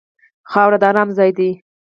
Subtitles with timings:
[0.51, 1.51] خاوره د ارام ځای دی.